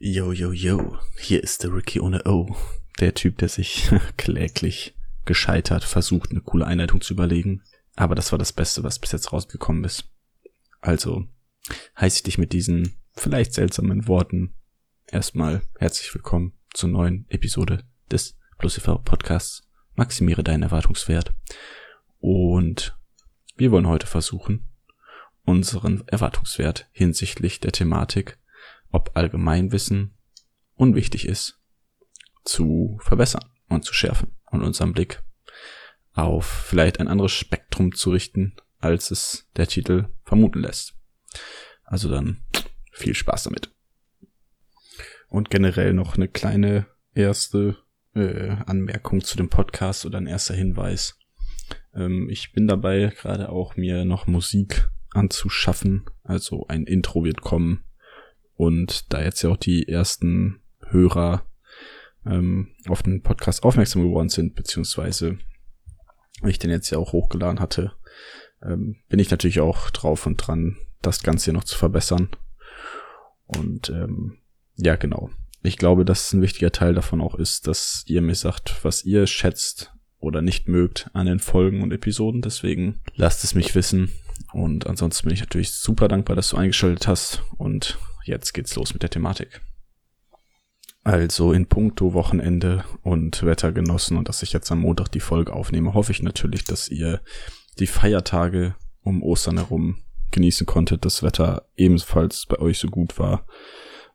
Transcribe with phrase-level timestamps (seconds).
[0.00, 2.56] Yo, yo, yo, hier ist der Ricky ohne O.
[2.98, 7.62] Der Typ, der sich kläglich gescheitert versucht, eine coole Einleitung zu überlegen.
[7.94, 10.10] Aber das war das Beste, was bis jetzt rausgekommen ist.
[10.80, 11.28] Also
[11.98, 14.56] heiße ich dich mit diesen vielleicht seltsamen Worten
[15.06, 19.62] erstmal herzlich willkommen zur neuen Episode des Lucifer Podcasts.
[19.94, 21.32] Maximiere deinen Erwartungswert.
[22.18, 22.98] Und
[23.54, 24.68] wir wollen heute versuchen,
[25.44, 28.38] unseren Erwartungswert hinsichtlich der Thematik
[28.94, 30.14] ob Allgemeinwissen
[30.76, 31.60] unwichtig ist,
[32.44, 35.22] zu verbessern und zu schärfen und unseren Blick
[36.12, 40.94] auf vielleicht ein anderes Spektrum zu richten, als es der Titel vermuten lässt.
[41.82, 42.42] Also dann
[42.92, 43.72] viel Spaß damit.
[45.28, 47.76] Und generell noch eine kleine erste
[48.14, 51.18] äh, Anmerkung zu dem Podcast oder ein erster Hinweis.
[51.94, 56.04] Ähm, ich bin dabei gerade auch mir noch Musik anzuschaffen.
[56.22, 57.82] Also ein Intro wird kommen
[58.56, 61.44] und da jetzt ja auch die ersten Hörer
[62.26, 65.38] ähm, auf den Podcast aufmerksam geworden sind, beziehungsweise
[66.46, 67.92] ich den jetzt ja auch hochgeladen hatte,
[68.62, 72.28] ähm, bin ich natürlich auch drauf und dran, das Ganze hier noch zu verbessern.
[73.46, 74.38] Und ähm,
[74.76, 75.30] ja, genau.
[75.62, 79.26] Ich glaube, dass ein wichtiger Teil davon auch ist, dass ihr mir sagt, was ihr
[79.26, 82.42] schätzt oder nicht mögt an den Folgen und Episoden.
[82.42, 84.12] Deswegen lasst es mich wissen.
[84.52, 88.92] Und ansonsten bin ich natürlich super dankbar, dass du eingeschaltet hast und jetzt geht's los
[88.92, 89.60] mit der Thematik.
[91.02, 95.52] Also in puncto Wochenende und Wetter genossen und dass ich jetzt am Montag die Folge
[95.52, 97.20] aufnehme, hoffe ich natürlich, dass ihr
[97.78, 99.98] die Feiertage um Ostern herum
[100.30, 103.46] genießen konntet, das Wetter ebenfalls bei euch so gut war.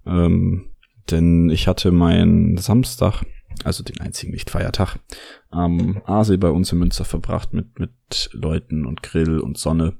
[0.06, 0.72] Ähm,
[1.12, 3.24] denn ich hatte meinen Samstag,
[3.64, 4.98] also den einzigen Nicht-Feiertag,
[5.50, 9.98] am Aasee bei uns in Münster verbracht mit, mit Leuten und Grill und Sonne.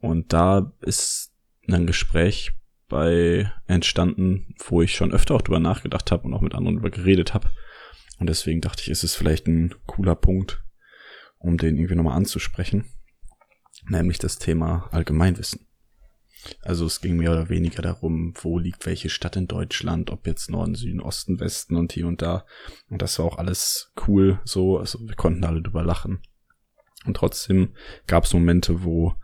[0.00, 1.32] Und da ist
[1.68, 2.52] ein Gespräch
[2.90, 6.90] bei entstanden, wo ich schon öfter auch drüber nachgedacht habe und auch mit anderen drüber
[6.90, 7.48] geredet habe.
[8.18, 10.62] Und deswegen dachte ich, ist es vielleicht ein cooler Punkt,
[11.38, 12.84] um den irgendwie nochmal anzusprechen.
[13.88, 15.66] Nämlich das Thema Allgemeinwissen.
[16.62, 20.50] Also es ging mehr oder weniger darum, wo liegt welche Stadt in Deutschland, ob jetzt
[20.50, 22.44] Norden, Süden, Osten, Westen und hier und da.
[22.88, 24.78] Und das war auch alles cool so.
[24.78, 26.20] Also wir konnten alle drüber lachen.
[27.06, 27.74] Und trotzdem
[28.06, 29.14] gab es Momente, wo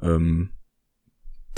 [0.00, 0.55] ähm,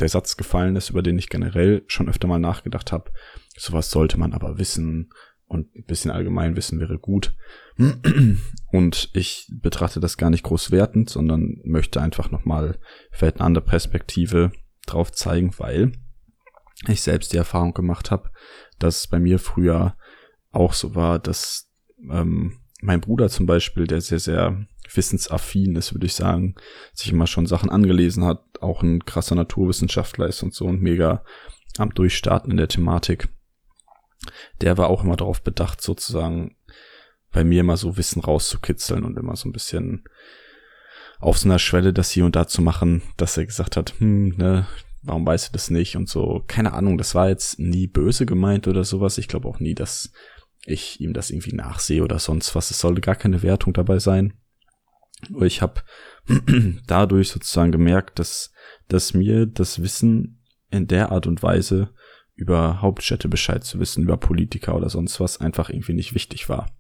[0.01, 3.11] der Satz gefallen ist, über den ich generell schon öfter mal nachgedacht habe.
[3.57, 5.11] Sowas sollte man aber wissen
[5.49, 7.35] und ein bisschen allgemein wissen wäre gut.
[8.71, 12.79] Und ich betrachte das gar nicht groß wertend, sondern möchte einfach nochmal
[13.11, 14.53] vielleicht eine andere Perspektive
[14.87, 15.93] drauf zeigen, weil
[16.87, 18.31] ich selbst die Erfahrung gemacht habe,
[18.79, 19.97] dass es bei mir früher
[20.51, 21.71] auch so war, dass
[22.11, 26.55] ähm, mein Bruder zum Beispiel, der sehr, sehr wissensaffin ist, würde ich sagen,
[26.93, 31.25] sich immer schon Sachen angelesen hat, auch ein krasser Naturwissenschaftler ist und so und mega
[31.77, 33.29] am Durchstarten in der Thematik.
[34.61, 36.57] Der war auch immer darauf bedacht, sozusagen
[37.33, 40.05] bei mir immer so Wissen rauszukitzeln und immer so ein bisschen
[41.21, 44.37] auf so einer Schwelle das hier und da zu machen, dass er gesagt hat, hm,
[44.37, 44.67] ne,
[45.03, 46.45] warum weißt du das nicht und so.
[46.47, 49.19] Keine Ahnung, das war jetzt nie böse gemeint oder sowas.
[49.19, 50.13] Ich glaube auch nie, dass
[50.71, 52.71] ich ihm das irgendwie nachsehe oder sonst was.
[52.71, 54.35] Es sollte gar keine Wertung dabei sein.
[55.41, 55.83] Ich habe
[56.87, 58.53] dadurch sozusagen gemerkt, dass,
[58.89, 61.93] dass mir das Wissen in der Art und Weise
[62.35, 66.71] über Hauptstädte Bescheid zu wissen, über Politiker oder sonst was einfach irgendwie nicht wichtig war.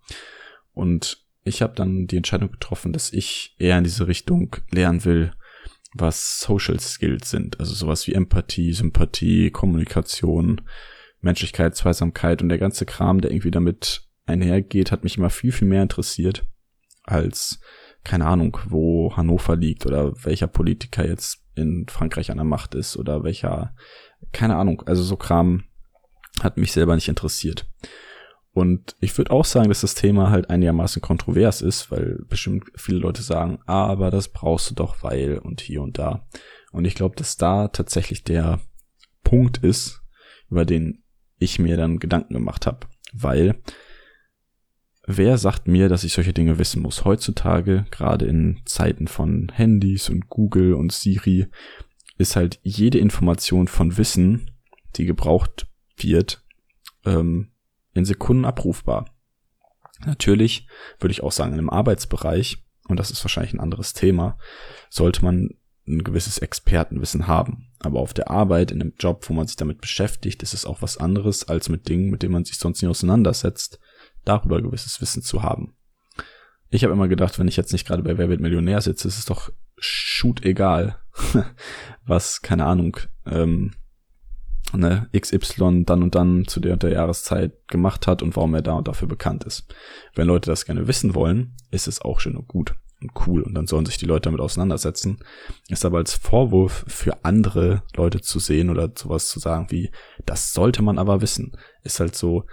[0.72, 5.32] Und ich habe dann die Entscheidung getroffen, dass ich eher in diese Richtung lernen will,
[5.94, 10.60] was Social Skills sind, also sowas wie Empathie, Sympathie, Kommunikation,
[11.21, 15.69] Menschlichkeit, Zweisamkeit und der ganze Kram, der irgendwie damit einhergeht, hat mich immer viel, viel
[15.69, 16.47] mehr interessiert
[17.05, 17.61] als
[18.05, 22.97] keine Ahnung, wo Hannover liegt oder welcher Politiker jetzt in Frankreich an der Macht ist
[22.97, 23.75] oder welcher,
[24.33, 25.65] keine Ahnung, also so Kram
[26.41, 27.69] hat mich selber nicht interessiert.
[28.53, 32.99] Und ich würde auch sagen, dass das Thema halt einigermaßen kontrovers ist, weil bestimmt viele
[32.99, 36.27] Leute sagen, aber das brauchst du doch, weil und hier und da.
[36.73, 38.61] Und ich glaube, dass da tatsächlich der
[39.23, 40.00] Punkt ist,
[40.50, 41.03] über den
[41.38, 43.61] ich mir dann Gedanken gemacht habe, weil
[45.11, 47.06] Wer sagt mir, dass ich solche Dinge wissen muss?
[47.06, 51.46] Heutzutage, gerade in Zeiten von Handys und Google und Siri,
[52.19, 54.50] ist halt jede Information von Wissen,
[54.96, 56.44] die gebraucht wird,
[57.06, 57.52] ähm,
[57.94, 59.06] in Sekunden abrufbar.
[60.05, 60.69] Natürlich
[61.00, 64.37] würde ich auch sagen, in einem Arbeitsbereich, und das ist wahrscheinlich ein anderes Thema,
[64.91, 65.55] sollte man
[65.88, 67.69] ein gewisses Expertenwissen haben.
[67.81, 70.82] Aber auf der Arbeit, in einem Job, wo man sich damit beschäftigt, ist es auch
[70.82, 73.79] was anderes als mit Dingen, mit denen man sich sonst nicht auseinandersetzt
[74.25, 75.75] darüber gewisses Wissen zu haben.
[76.70, 79.19] Ich habe immer gedacht, wenn ich jetzt nicht gerade bei Wer wird Millionär sitze, ist
[79.19, 80.99] es doch shoot egal,
[82.05, 83.73] was, keine Ahnung, ähm,
[84.75, 88.62] ne, XY dann und dann zu der und der Jahreszeit gemacht hat und warum er
[88.62, 89.73] da und dafür bekannt ist.
[90.14, 92.75] Wenn Leute das gerne wissen wollen, ist es auch schön und gut
[93.27, 95.19] cool und dann sollen sich die Leute damit auseinandersetzen.
[95.69, 99.91] Ist aber als Vorwurf für andere Leute zu sehen oder sowas zu sagen wie,
[100.27, 102.45] das sollte man aber wissen, ist halt so,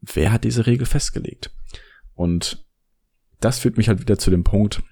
[0.00, 1.54] wer hat diese Regel festgelegt?
[2.14, 2.66] Und
[3.40, 4.82] das führt mich halt wieder zu dem Punkt,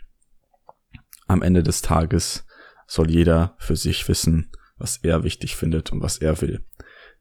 [1.26, 2.46] am Ende des Tages
[2.86, 6.64] soll jeder für sich wissen, was er wichtig findet und was er will.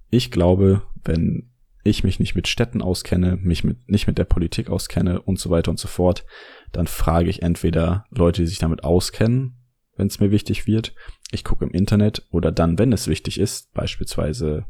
[0.09, 1.51] Ich glaube, wenn
[1.87, 5.49] ich mich nicht mit Städten auskenne, mich mit, nicht mit der Politik auskenne und so
[5.49, 6.25] weiter und so fort,
[6.71, 9.57] dann frage ich entweder Leute, die sich damit auskennen,
[9.95, 10.93] wenn es mir wichtig wird.
[11.31, 14.65] Ich gucke im Internet oder dann, wenn es wichtig ist, beispielsweise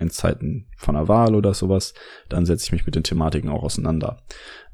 [0.00, 1.94] in Zeiten von einer Wahl oder sowas,
[2.28, 4.22] dann setze ich mich mit den Thematiken auch auseinander.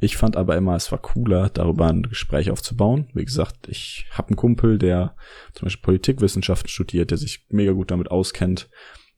[0.00, 3.08] Ich fand aber immer, es war cooler, darüber ein Gespräch aufzubauen.
[3.14, 5.16] Wie gesagt, ich habe einen Kumpel, der
[5.52, 8.68] zum Beispiel Politikwissenschaften studiert, der sich mega gut damit auskennt.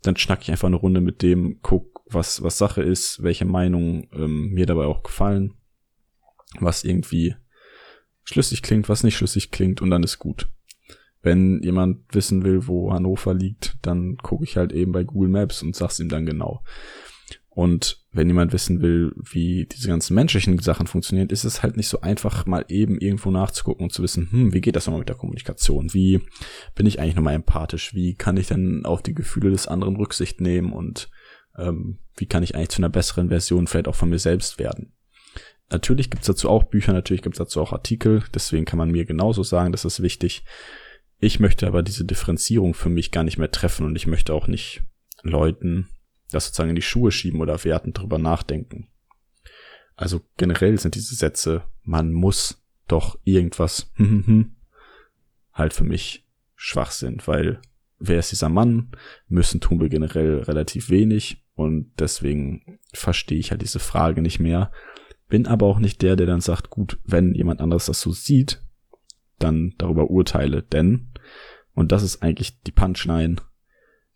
[0.03, 4.09] Dann schnack ich einfach eine Runde mit dem, guck, was, was Sache ist, welche Meinungen
[4.13, 5.55] ähm, mir dabei auch gefallen,
[6.59, 7.35] was irgendwie
[8.25, 10.49] schlüssig klingt, was nicht schlüssig klingt und dann ist gut
[11.27, 15.61] wenn jemand wissen will, wo Hannover liegt, dann gucke ich halt eben bei Google Maps
[15.61, 16.63] und sag's ihm dann genau.
[17.49, 21.89] Und wenn jemand wissen will, wie diese ganzen menschlichen Sachen funktionieren, ist es halt nicht
[21.89, 25.09] so einfach, mal eben irgendwo nachzugucken und zu wissen, hm, wie geht das nochmal mit
[25.09, 25.93] der Kommunikation?
[25.93, 26.21] Wie
[26.77, 27.93] bin ich eigentlich nochmal empathisch?
[27.93, 30.73] Wie kann ich denn auf die Gefühle des anderen Rücksicht nehmen?
[30.73, 31.11] Und
[31.57, 34.93] ähm, wie kann ich eigentlich zu einer besseren Version vielleicht auch von mir selbst werden?
[35.71, 39.43] Natürlich gibt's dazu auch Bücher, natürlich gibt's dazu auch Artikel, deswegen kann man mir genauso
[39.43, 40.45] sagen, das ist wichtig.
[41.19, 44.47] Ich möchte aber diese Differenzierung für mich gar nicht mehr treffen und ich möchte auch
[44.47, 44.83] nicht
[45.23, 45.89] Leuten
[46.31, 48.89] das sozusagen in die Schuhe schieben oder werten drüber nachdenken.
[49.95, 53.93] Also generell sind diese Sätze, man muss doch irgendwas
[55.53, 57.61] halt für mich Schwachsinn, weil
[57.99, 58.93] wer ist dieser Mann?
[59.29, 64.71] Müssen tun wir generell relativ wenig und deswegen verstehe ich halt diese Frage nicht mehr.
[65.29, 68.63] Bin aber auch nicht der, der dann sagt, gut, wenn jemand anderes das so sieht,
[69.39, 71.09] dann darüber urteile, denn,
[71.75, 73.37] und das ist eigentlich die Punchline,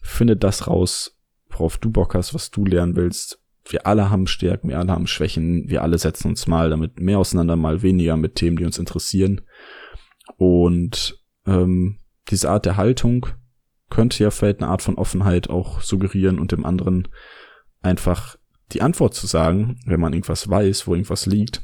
[0.03, 3.43] finde das raus, worauf du Bock hast, was du lernen willst.
[3.65, 7.19] Wir alle haben Stärken, wir alle haben Schwächen, wir alle setzen uns mal damit mehr
[7.19, 9.43] auseinander, mal weniger mit Themen, die uns interessieren.
[10.37, 11.99] Und ähm,
[12.29, 13.27] diese Art der Haltung
[13.91, 17.09] könnte ja vielleicht eine Art von Offenheit auch suggerieren und dem anderen
[17.83, 18.37] einfach
[18.73, 21.63] die Antwort zu sagen, wenn man irgendwas weiß, wo irgendwas liegt,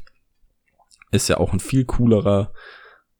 [1.12, 2.52] ist ja auch ein viel coolerer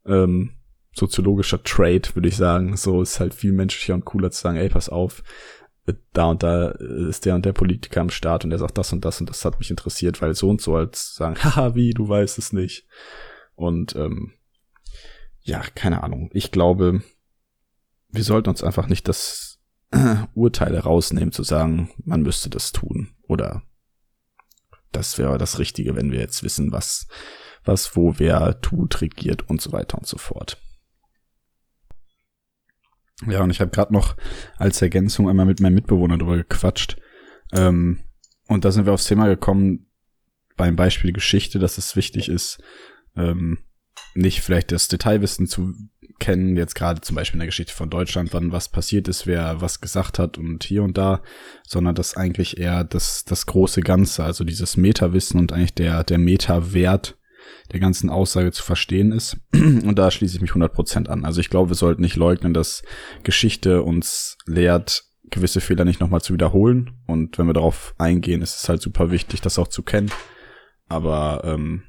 [0.05, 0.56] ähm,
[0.93, 2.76] soziologischer Trade, würde ich sagen.
[2.76, 5.23] So ist halt viel menschlicher und cooler zu sagen, ey, pass auf,
[6.12, 9.05] da und da ist der und der Politiker am Start und der sagt das und
[9.05, 12.09] das und das hat mich interessiert, weil so und so als sagen, haha, wie, du
[12.09, 12.87] weißt es nicht.
[13.55, 14.32] Und ähm,
[15.43, 16.31] ja, keine Ahnung.
[16.32, 17.02] Ich glaube,
[18.08, 19.58] wir sollten uns einfach nicht das
[19.91, 23.14] äh, Urteile rausnehmen, zu sagen, man müsste das tun.
[23.29, 23.62] Oder
[24.93, 27.06] das wäre das Richtige, wenn wir jetzt wissen, was
[27.67, 30.61] was wo wer tut, regiert und so weiter und so fort.
[33.26, 34.17] Ja, und ich habe gerade noch
[34.56, 36.97] als Ergänzung einmal mit meinem Mitbewohner drüber gequatscht.
[37.52, 38.00] Ähm,
[38.47, 39.91] und da sind wir aufs Thema gekommen,
[40.56, 42.62] beim Beispiel Geschichte, dass es wichtig ist,
[43.17, 43.59] ähm,
[44.14, 45.75] nicht vielleicht das Detailwissen zu
[46.19, 49.61] kennen, jetzt gerade zum Beispiel in der Geschichte von Deutschland, wann was passiert ist, wer
[49.61, 51.23] was gesagt hat und hier und da,
[51.67, 56.19] sondern dass eigentlich eher das, das große Ganze, also dieses Meta-Wissen und eigentlich der, der
[56.19, 57.17] Meta-Wert
[57.73, 59.37] der ganzen Aussage zu verstehen ist.
[59.52, 61.25] Und da schließe ich mich 100% an.
[61.25, 62.83] Also ich glaube, wir sollten nicht leugnen, dass
[63.23, 66.99] Geschichte uns lehrt, gewisse Fehler nicht nochmal zu wiederholen.
[67.07, 70.11] Und wenn wir darauf eingehen, ist es halt super wichtig, das auch zu kennen.
[70.88, 71.85] Aber ähm,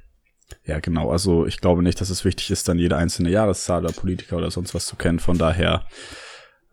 [0.63, 1.11] ja, genau.
[1.11, 4.51] Also ich glaube nicht, dass es wichtig ist, dann jede einzelne Jahreszahl oder Politiker oder
[4.51, 5.19] sonst was zu kennen.
[5.19, 5.87] Von daher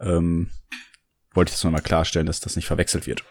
[0.00, 0.50] ähm,
[1.32, 3.24] wollte ich das nochmal klarstellen, dass das nicht verwechselt wird.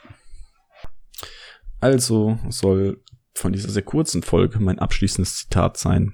[1.80, 6.14] Also soll von dieser sehr kurzen Folge mein abschließendes Zitat sein.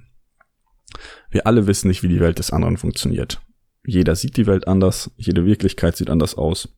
[1.30, 3.42] Wir alle wissen nicht, wie die Welt des anderen funktioniert.
[3.86, 6.76] Jeder sieht die Welt anders, jede Wirklichkeit sieht anders aus.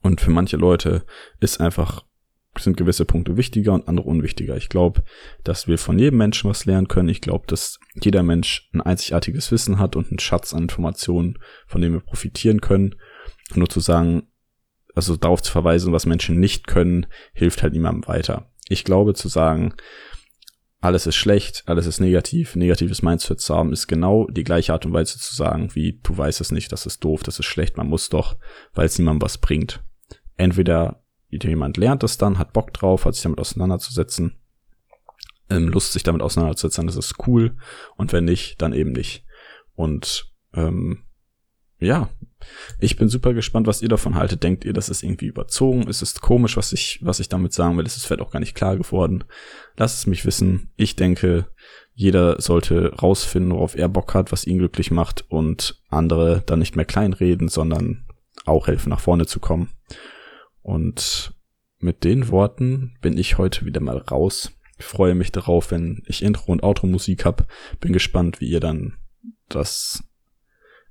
[0.00, 1.04] Und für manche Leute
[1.40, 2.04] ist einfach,
[2.58, 4.56] sind gewisse Punkte wichtiger und andere unwichtiger.
[4.56, 5.02] Ich glaube,
[5.42, 7.08] dass wir von jedem Menschen was lernen können.
[7.08, 11.80] Ich glaube, dass jeder Mensch ein einzigartiges Wissen hat und einen Schatz an Informationen, von
[11.80, 12.94] dem wir profitieren können.
[13.50, 14.28] Und nur zu sagen,
[14.94, 19.28] also darauf zu verweisen, was Menschen nicht können, hilft halt niemandem weiter ich glaube zu
[19.28, 19.74] sagen,
[20.80, 24.84] alles ist schlecht, alles ist negativ, negatives Mindset zu haben, ist genau die gleiche Art
[24.84, 27.76] und Weise zu sagen, wie du weißt es nicht, das ist doof, das ist schlecht,
[27.76, 28.36] man muss doch,
[28.74, 29.82] weil es niemandem was bringt.
[30.36, 31.03] Entweder
[31.42, 34.36] jemand lernt es dann, hat Bock drauf, hat sich damit auseinanderzusetzen,
[35.50, 37.56] ähm, Lust sich damit auseinanderzusetzen, das ist cool,
[37.96, 39.24] und wenn nicht, dann eben nicht.
[39.74, 41.04] Und ähm,
[41.78, 42.08] ja,
[42.78, 44.42] ich bin super gespannt, was ihr davon haltet.
[44.42, 45.88] Denkt ihr, das ist irgendwie überzogen?
[45.88, 47.86] Ist es komisch, was ich, was ich damit sagen will?
[47.86, 49.24] Ist es vielleicht auch gar nicht klar geworden?
[49.76, 50.70] Lasst es mich wissen.
[50.76, 51.46] Ich denke,
[51.94, 56.76] jeder sollte rausfinden, worauf er Bock hat, was ihn glücklich macht und andere dann nicht
[56.76, 58.04] mehr kleinreden, sondern
[58.44, 59.70] auch helfen, nach vorne zu kommen.
[60.64, 61.34] Und
[61.78, 64.50] mit den Worten bin ich heute wieder mal raus.
[64.78, 67.46] Ich freue mich darauf, wenn ich Intro- und Outro-Musik hab.
[67.80, 68.94] Bin gespannt, wie ihr dann
[69.50, 70.02] das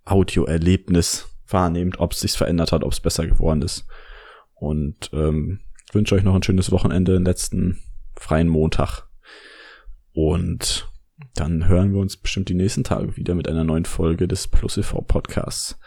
[0.05, 3.87] Audioerlebnis wahrnehmt, ob es sich verändert hat, ob es besser geworden ist.
[4.53, 5.61] Und ähm,
[5.91, 7.79] wünsche euch noch ein schönes Wochenende, den letzten
[8.15, 9.07] freien Montag.
[10.13, 10.87] Und
[11.33, 14.77] dann hören wir uns bestimmt die nächsten Tage wieder mit einer neuen Folge des Plus
[14.77, 15.79] e Podcasts.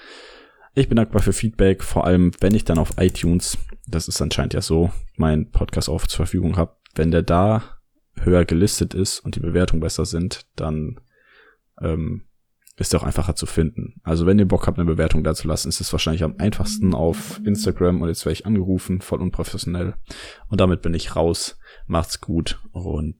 [0.78, 4.54] Ich bin dankbar für Feedback, vor allem wenn ich dann auf iTunes, das ist anscheinend
[4.54, 6.76] ja so, mein Podcast auf zur Verfügung habe.
[6.94, 7.62] Wenn der da
[8.20, 11.00] höher gelistet ist und die Bewertungen besser sind, dann
[11.80, 12.22] ähm,
[12.76, 14.00] ist auch einfacher zu finden.
[14.02, 16.94] Also wenn ihr Bock habt, eine Bewertung da zu lassen, ist es wahrscheinlich am einfachsten
[16.94, 19.94] auf Instagram und jetzt werde ich angerufen, voll unprofessionell.
[20.48, 21.58] Und damit bin ich raus.
[21.86, 23.16] Macht's gut und